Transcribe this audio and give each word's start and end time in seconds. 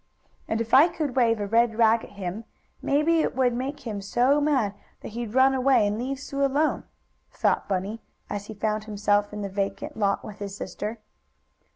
"And 0.47 0.59
if 0.59 0.73
I 0.73 0.87
could 0.87 1.15
wave 1.15 1.39
a 1.39 1.45
red 1.45 1.75
rag 1.77 2.03
at 2.03 2.13
him, 2.13 2.45
maybe 2.81 3.19
it 3.21 3.35
would 3.35 3.53
make 3.53 3.81
him 3.81 4.01
so 4.01 4.41
mad 4.41 4.73
that 5.01 5.09
he'd 5.09 5.35
run 5.35 5.53
away 5.53 5.85
and 5.85 5.99
leave 5.99 6.19
Sue 6.19 6.43
alone," 6.43 6.85
thought 7.29 7.69
Bunny 7.69 8.01
as 8.27 8.45
he 8.47 8.55
found 8.55 8.85
himself 8.85 9.31
in 9.31 9.43
the 9.43 9.47
vacant 9.47 9.95
lot 9.95 10.25
with 10.25 10.39
his 10.39 10.55
sister. 10.57 10.97